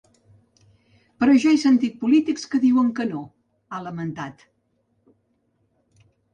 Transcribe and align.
Però 1.23 1.35
ja 1.43 1.51
he 1.55 1.59
sentit 1.63 1.99
polítics 2.05 2.49
que 2.55 2.63
diuen 2.65 2.91
que 3.01 3.07
no, 3.13 3.23
ha 3.79 3.85
lamentat. 3.91 4.45